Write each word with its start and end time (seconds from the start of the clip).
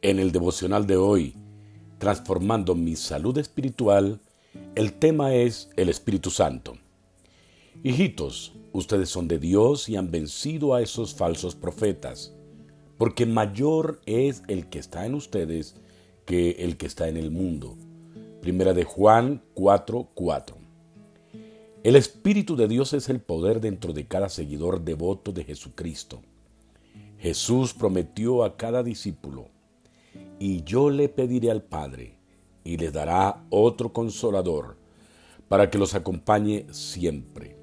En 0.00 0.20
el 0.20 0.30
devocional 0.30 0.86
de 0.86 0.96
hoy, 0.96 1.34
transformando 1.98 2.76
mi 2.76 2.94
salud 2.94 3.36
espiritual, 3.36 4.20
el 4.76 4.92
tema 4.92 5.34
es 5.34 5.70
el 5.76 5.88
Espíritu 5.88 6.30
Santo. 6.30 6.78
Hijitos, 7.82 8.52
ustedes 8.72 9.08
son 9.08 9.26
de 9.26 9.40
Dios 9.40 9.88
y 9.88 9.96
han 9.96 10.12
vencido 10.12 10.74
a 10.74 10.82
esos 10.82 11.14
falsos 11.14 11.56
profetas, 11.56 12.32
porque 12.96 13.26
mayor 13.26 14.00
es 14.06 14.44
el 14.46 14.68
que 14.68 14.78
está 14.78 15.04
en 15.04 15.16
ustedes 15.16 15.74
que 16.26 16.50
el 16.60 16.76
que 16.76 16.86
está 16.86 17.08
en 17.08 17.16
el 17.16 17.32
mundo. 17.32 17.76
Primera 18.40 18.74
de 18.74 18.84
Juan 18.84 19.42
4:4. 19.56 20.54
El 21.82 21.96
Espíritu 21.96 22.54
de 22.54 22.68
Dios 22.68 22.92
es 22.92 23.08
el 23.08 23.18
poder 23.18 23.60
dentro 23.60 23.92
de 23.92 24.06
cada 24.06 24.28
seguidor 24.28 24.80
devoto 24.84 25.32
de 25.32 25.42
Jesucristo. 25.42 26.22
Jesús 27.18 27.74
prometió 27.74 28.44
a 28.44 28.56
cada 28.56 28.84
discípulo, 28.84 29.48
y 30.38 30.62
yo 30.62 30.90
le 30.90 31.08
pediré 31.08 31.50
al 31.50 31.62
Padre, 31.62 32.18
y 32.64 32.76
le 32.76 32.90
dará 32.90 33.44
otro 33.50 33.92
consolador, 33.92 34.76
para 35.48 35.70
que 35.70 35.78
los 35.78 35.94
acompañe 35.94 36.66
siempre, 36.70 37.56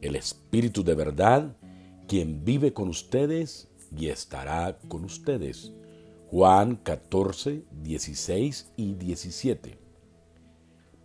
el 0.00 0.16
Espíritu 0.16 0.82
de 0.82 0.94
verdad, 0.94 1.56
quien 2.08 2.44
vive 2.44 2.72
con 2.72 2.88
ustedes 2.88 3.68
y 3.96 4.08
estará 4.08 4.78
con 4.88 5.04
ustedes. 5.04 5.72
Juan 6.30 6.76
14, 6.76 7.64
16 7.82 8.72
y 8.76 8.94
17. 8.94 9.78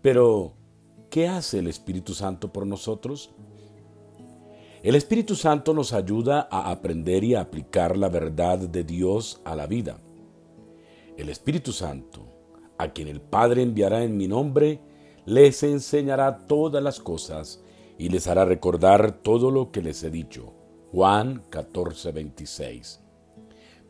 Pero, 0.02 0.54
¿qué 1.10 1.28
hace 1.28 1.60
el 1.60 1.68
Espíritu 1.68 2.14
Santo 2.14 2.52
por 2.52 2.66
nosotros? 2.66 3.32
El 4.84 4.96
Espíritu 4.96 5.36
Santo 5.36 5.74
nos 5.74 5.94
ayuda 5.94 6.48
a 6.50 6.72
aprender 6.72 7.24
y 7.24 7.36
a 7.36 7.42
aplicar 7.42 7.98
la 7.98 8.10
verdad 8.10 8.58
de 8.58 8.84
Dios 8.84 9.40
a 9.46 9.56
la 9.56 9.68
vida. 9.68 10.00
El 11.22 11.30
Espíritu 11.30 11.72
Santo, 11.72 12.26
a 12.80 12.94
quien 12.94 13.08
el 13.08 13.22
Padre 13.22 13.62
enviará 13.62 14.04
en 14.04 14.18
mi 14.18 14.27
nombre, 14.27 14.80
les 15.28 15.62
enseñará 15.62 16.48
todas 16.48 16.82
las 16.82 17.00
cosas 17.00 17.63
y 18.00 18.10
les 18.10 18.26
hará 18.26 18.44
recordar 18.44 19.22
todo 19.22 19.52
lo 19.52 19.72
que 19.72 19.84
les 19.84 20.02
he 20.02 20.10
dicho. 20.10 20.52
Juan 20.91 21.44
14, 21.52 22.12
26. 22.12 23.02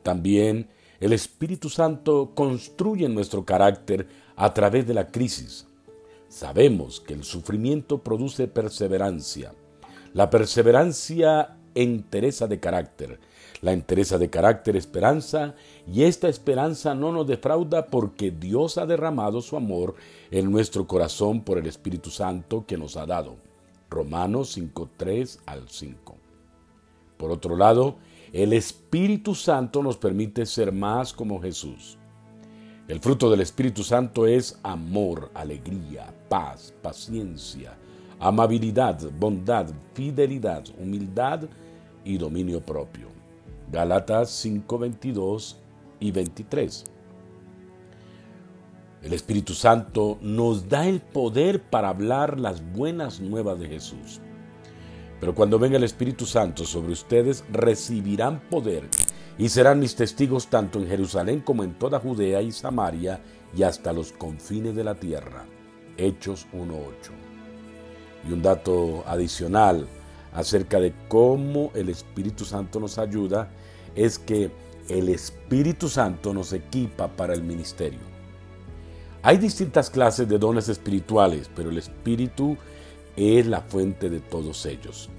También 0.03 0.71
el 0.99 1.13
Espíritu 1.13 1.69
Santo 1.69 2.33
construye 2.35 3.07
nuestro 3.07 3.45
carácter 3.45 4.09
a 4.35 4.53
través 4.53 4.85
de 4.85 4.93
la 4.93 5.07
crisis. 5.07 5.65
Sabemos 6.27 6.99
que 6.99 7.13
el 7.13 7.23
sufrimiento 7.23 8.03
produce 8.03 8.49
perseverancia 8.49 9.53
la 10.13 10.29
perseverancia 10.29 11.57
entereza 11.75 12.47
de 12.47 12.59
carácter, 12.59 13.19
la 13.61 13.73
entereza 13.73 14.17
de 14.17 14.29
carácter 14.29 14.75
esperanza, 14.75 15.55
y 15.91 16.03
esta 16.03 16.29
esperanza 16.29 16.95
no 16.95 17.11
nos 17.11 17.27
defrauda 17.27 17.87
porque 17.87 18.31
Dios 18.31 18.77
ha 18.77 18.85
derramado 18.85 19.41
su 19.41 19.57
amor 19.57 19.95
en 20.31 20.51
nuestro 20.51 20.87
corazón 20.87 21.41
por 21.41 21.57
el 21.57 21.67
Espíritu 21.67 22.09
Santo 22.09 22.65
que 22.65 22.77
nos 22.77 22.97
ha 22.97 23.05
dado. 23.05 23.35
Romanos 23.89 24.57
5.3 24.57 25.39
al 25.45 25.67
5. 25.67 26.15
Por 27.17 27.31
otro 27.31 27.55
lado, 27.55 27.97
el 28.33 28.53
Espíritu 28.53 29.35
Santo 29.35 29.83
nos 29.83 29.97
permite 29.97 30.45
ser 30.45 30.71
más 30.71 31.13
como 31.13 31.41
Jesús. 31.41 31.97
El 32.87 32.99
fruto 32.99 33.29
del 33.29 33.41
Espíritu 33.41 33.83
Santo 33.83 34.25
es 34.25 34.59
amor, 34.63 35.29
alegría, 35.33 36.13
paz, 36.29 36.73
paciencia, 36.81 37.77
amabilidad, 38.21 39.01
bondad, 39.19 39.67
fidelidad, 39.95 40.63
humildad 40.79 41.41
y 42.05 42.17
dominio 42.17 42.61
propio. 42.61 43.07
Galatas 43.71 44.29
5, 44.29 44.77
22 44.77 45.57
y 45.99 46.11
23. 46.11 46.83
El 49.01 49.13
Espíritu 49.13 49.55
Santo 49.55 50.19
nos 50.21 50.69
da 50.69 50.87
el 50.87 51.01
poder 51.01 51.63
para 51.63 51.89
hablar 51.89 52.39
las 52.39 52.61
buenas 52.71 53.19
nuevas 53.19 53.59
de 53.59 53.67
Jesús. 53.67 54.21
Pero 55.19 55.33
cuando 55.33 55.57
venga 55.57 55.77
el 55.77 55.83
Espíritu 55.83 56.27
Santo 56.27 56.63
sobre 56.65 56.93
ustedes, 56.93 57.43
recibirán 57.51 58.41
poder 58.49 58.87
y 59.39 59.49
serán 59.49 59.79
mis 59.79 59.95
testigos 59.95 60.47
tanto 60.47 60.77
en 60.77 60.87
Jerusalén 60.87 61.39
como 61.39 61.63
en 61.63 61.73
toda 61.73 61.99
Judea 61.99 62.43
y 62.43 62.51
Samaria 62.51 63.19
y 63.55 63.63
hasta 63.63 63.91
los 63.91 64.11
confines 64.11 64.75
de 64.75 64.83
la 64.83 64.93
tierra. 64.93 65.45
Hechos 65.97 66.45
1.8 66.53 67.30
y 68.27 68.33
un 68.33 68.41
dato 68.41 69.03
adicional 69.07 69.87
acerca 70.33 70.79
de 70.79 70.93
cómo 71.07 71.71
el 71.73 71.89
Espíritu 71.89 72.45
Santo 72.45 72.79
nos 72.79 72.97
ayuda 72.97 73.49
es 73.95 74.17
que 74.17 74.51
el 74.89 75.09
Espíritu 75.09 75.89
Santo 75.89 76.33
nos 76.33 76.53
equipa 76.53 77.07
para 77.07 77.33
el 77.33 77.43
ministerio. 77.43 77.99
Hay 79.23 79.37
distintas 79.37 79.89
clases 79.89 80.27
de 80.27 80.39
dones 80.39 80.67
espirituales, 80.69 81.49
pero 81.55 81.69
el 81.69 81.77
Espíritu 81.77 82.57
es 83.15 83.45
la 83.45 83.61
fuente 83.61 84.09
de 84.09 84.19
todos 84.19 84.65
ellos. 84.65 85.09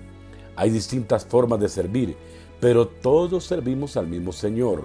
Hay 0.57 0.71
distintas 0.71 1.25
formas 1.25 1.61
de 1.61 1.69
servir, 1.69 2.17
pero 2.61 2.89
todos 2.89 3.45
servimos 3.45 3.97
al 3.97 4.07
mismo 4.07 4.33
Señor. 4.33 4.85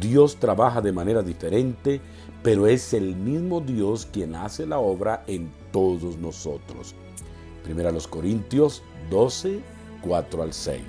Dios 0.00 0.36
trabaja 0.36 0.80
de 0.80 0.92
manera 0.92 1.22
diferente, 1.22 2.00
pero 2.42 2.66
es 2.66 2.94
el 2.94 3.16
mismo 3.16 3.60
Dios 3.60 4.06
quien 4.10 4.34
hace 4.34 4.66
la 4.66 4.78
obra 4.78 5.24
en 5.26 5.50
todos 5.72 6.16
nosotros. 6.18 6.94
Primera 7.64 7.90
los 7.90 8.06
Corintios 8.06 8.82
12, 9.10 9.58
4 10.02 10.42
al 10.42 10.52
6. 10.52 10.82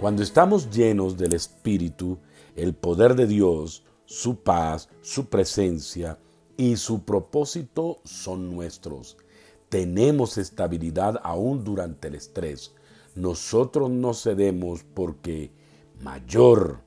Cuando 0.00 0.22
estamos 0.22 0.70
llenos 0.70 1.16
del 1.16 1.34
Espíritu, 1.34 2.16
el 2.54 2.74
poder 2.74 3.16
de 3.16 3.26
Dios, 3.26 3.84
su 4.04 4.36
paz, 4.36 4.88
su 5.02 5.26
presencia 5.26 6.16
y 6.56 6.76
su 6.76 7.02
propósito 7.02 8.00
son 8.04 8.54
nuestros. 8.54 9.16
Tenemos 9.68 10.38
estabilidad 10.38 11.20
aún 11.24 11.64
durante 11.64 12.06
el 12.06 12.14
estrés. 12.14 12.72
Nosotros 13.16 13.90
no 13.90 14.14
cedemos 14.14 14.84
porque 14.94 15.50
mayor, 16.00 16.82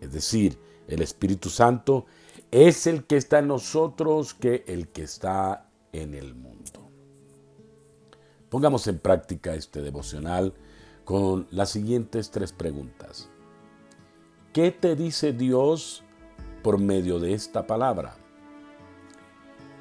es 0.00 0.12
decir, 0.12 0.58
el 0.88 1.00
Espíritu 1.00 1.48
Santo, 1.48 2.06
es 2.50 2.88
el 2.88 3.04
que 3.04 3.18
está 3.18 3.38
en 3.38 3.46
nosotros 3.46 4.34
que 4.34 4.64
el 4.66 4.88
que 4.88 5.04
está 5.04 5.70
en 5.92 6.14
el 6.14 6.34
mundo. 6.34 6.91
Pongamos 8.52 8.86
en 8.86 8.98
práctica 8.98 9.54
este 9.54 9.80
devocional 9.80 10.52
con 11.06 11.46
las 11.50 11.70
siguientes 11.70 12.30
tres 12.30 12.52
preguntas. 12.52 13.30
¿Qué 14.52 14.70
te 14.70 14.94
dice 14.94 15.32
Dios 15.32 16.02
por 16.62 16.76
medio 16.76 17.18
de 17.18 17.32
esta 17.32 17.66
palabra? 17.66 18.14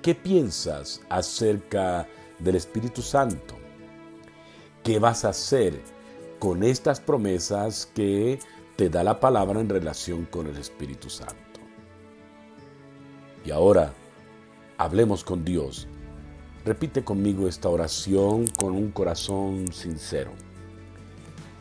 ¿Qué 0.01 0.15
piensas 0.15 1.01
acerca 1.09 2.07
del 2.39 2.55
Espíritu 2.55 3.01
Santo? 3.01 3.55
¿Qué 4.85 4.99
vas 4.99 5.25
a 5.25 5.31
hacer 5.31 5.81
con 6.39 6.63
estas 6.63 7.01
promesas 7.01 7.87
que 7.93 8.39
te 8.77 8.89
da 8.89 9.03
la 9.03 9.19
palabra 9.19 9.59
en 9.59 9.67
relación 9.67 10.23
con 10.23 10.47
el 10.47 10.55
Espíritu 10.55 11.09
Santo? 11.09 11.59
Y 13.43 13.51
ahora, 13.51 13.91
hablemos 14.77 15.25
con 15.25 15.43
Dios 15.43 15.89
Repite 16.63 17.03
conmigo 17.03 17.47
esta 17.47 17.69
oración 17.69 18.45
con 18.47 18.73
un 18.73 18.91
corazón 18.91 19.73
sincero. 19.73 20.31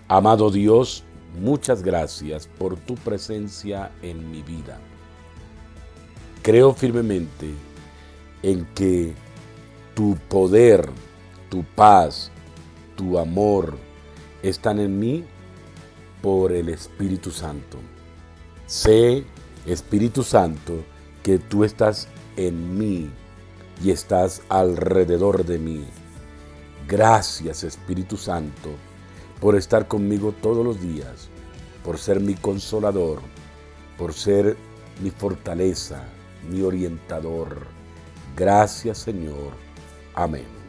Amado 0.09 0.51
Dios, 0.51 1.05
muchas 1.41 1.83
gracias 1.83 2.47
por 2.47 2.77
tu 2.77 2.97
presencia 2.97 3.93
en 4.03 4.31
mi 4.31 4.43
vida. 4.43 4.79
Creo 6.43 6.75
firmemente 6.75 7.51
en 8.43 8.67
que 8.75 9.15
tu 9.95 10.19
poder, 10.29 10.91
tu 11.49 11.65
paz, 11.65 12.31
tu 12.95 13.19
amor 13.19 13.79
están 14.43 14.81
en 14.81 14.99
mí 14.99 15.25
por 16.21 16.53
el 16.53 16.69
Espíritu 16.69 17.31
Santo. 17.31 17.79
Sé, 18.67 19.25
Espíritu 19.65 20.23
Santo, 20.23 20.85
que 21.23 21.39
tú 21.39 21.65
estás 21.65 22.07
en 22.37 22.79
mí 22.79 23.11
y 23.83 23.91
estás 23.91 24.43
alrededor 24.49 25.45
de 25.45 25.59
mí. 25.59 25.85
Gracias 26.87 27.65
Espíritu 27.65 28.17
Santo 28.17 28.71
por 29.41 29.57
estar 29.57 29.89
conmigo 29.89 30.35
todos 30.43 30.65
los 30.65 30.81
días, 30.81 31.29
por 31.85 31.99
ser 31.99 32.21
mi 32.21 32.35
consolador, 32.35 33.21
por 33.97 34.13
ser 34.13 34.57
mi 35.03 35.11
fortaleza, 35.11 36.05
mi 36.51 36.63
orientador. 36.63 37.67
Gracias 38.37 38.99
Señor. 38.99 39.53
Amén. 40.15 40.60